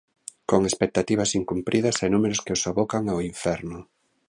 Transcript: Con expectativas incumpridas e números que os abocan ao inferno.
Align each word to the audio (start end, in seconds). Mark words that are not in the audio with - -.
Con 0.49 0.61
expectativas 0.69 1.35
incumpridas 1.39 1.97
e 2.05 2.07
números 2.13 2.43
que 2.45 2.55
os 2.57 2.65
abocan 2.71 3.03
ao 3.07 3.19
inferno. 3.31 3.79